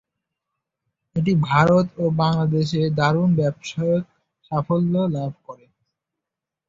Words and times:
এটি 1.15 1.33
ভারত 1.47 1.87
ও 1.97 2.15
বাংলাদেশে 2.19 2.81
দারুণ 2.97 3.29
ব্যবসায়ীক 3.39 4.05
সাফল্য 4.45 4.93
লাভ 5.15 5.31
করে। 5.45 5.65